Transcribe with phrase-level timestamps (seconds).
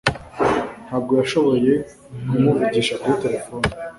[0.85, 1.73] Ntabwo yashoboye
[2.29, 3.67] kumuvugisha kuri terefone